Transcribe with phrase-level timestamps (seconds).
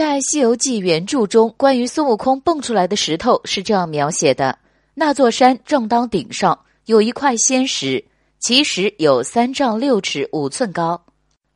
[0.00, 4.58] 在《西游记》原著中，关于孙悟空蹦出来的石头是这样描写的：
[4.94, 8.02] 那座山正当顶上有一块仙石，
[8.38, 11.02] 其实有三丈六尺五寸高，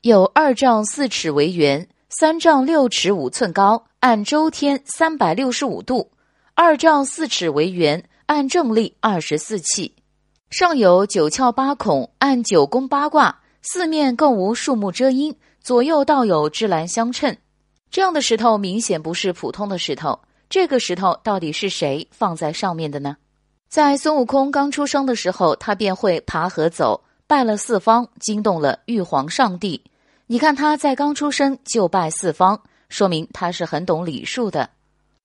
[0.00, 6.10] 有二丈四尺为圆，三丈六尺五寸高，按周天三百六十五度；
[6.54, 9.94] 二丈四尺为圆，按正立二十四气。
[10.50, 17.38] 上有九窍八孔，按九宫八卦，四面更无树木遮阴，左右倒有芝兰相衬。
[17.92, 23.18] 这样的石头明显不是普通的石头，这个石头到底是谁放在上面的呢？
[23.68, 29.84] 在孙悟空刚出生的时候，他便会爬河走，拜了四方，惊动了玉皇上帝。
[30.26, 32.58] 你看他在刚出生就拜四方，
[32.88, 34.70] 说明他是很懂礼数的。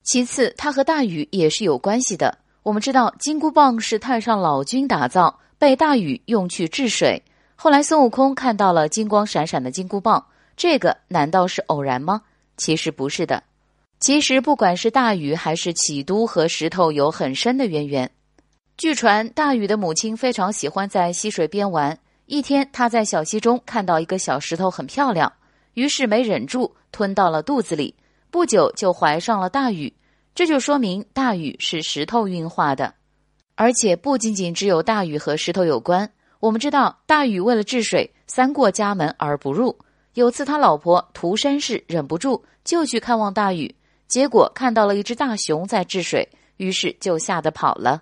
[0.03, 2.37] 其次，他和大禹也是有关系的。
[2.63, 7.23] 我们知道金箍棒是太上老君打造，被大禹用去治水。
[7.55, 10.25] 后来孙悟空看到了金光闪闪的金箍棒，
[10.57, 12.23] 这个难道是偶然吗？
[12.57, 13.43] 其实不是的，
[13.99, 18.11] 其实不管是大禹还是启都和石头有很深的渊源。
[18.75, 21.97] 据传，大禹的母亲非常喜欢在溪水边玩。
[22.25, 25.31] 一天，他在小溪中看到一个小石头很漂亮，
[25.75, 27.95] 于是没忍住吞到了肚子里。
[28.29, 29.95] 不久就怀上了大禹，
[30.35, 32.93] 这就说明大禹是石头运化的。
[33.55, 36.11] 而且不仅仅只有大禹和石头有关。
[36.39, 39.79] 我们知道，大禹为了治水，三过家门而不入。
[40.17, 43.75] 有次，他老婆涂山氏忍不住就去看望大禹，
[44.07, 48.01] 结果看到了一只大熊在治水，于是就吓得跑了。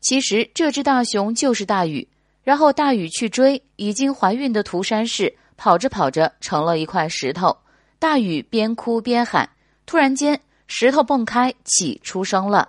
[0.00, 2.08] 其实这只大熊就是大禹。
[2.44, 7.56] 然后大禹去追已经怀孕的涂山氏，跑着跑着成了一块石头。
[7.98, 9.50] 大禹边哭边喊，
[9.86, 12.68] 突然间石头蹦开，启出生了。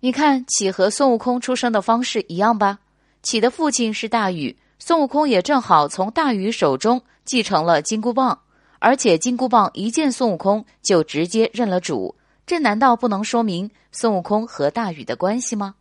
[0.00, 2.78] 你看启和孙悟空出生的方式一样吧？
[3.22, 4.56] 启的父亲是大禹。
[4.78, 8.40] 孙悟空也正好从大禹手中继承了金箍棒，
[8.78, 15.74] 而且金箍棒一见孙悟空就直接认了主，这难道不能说明孙悟空和大禹的关系吗？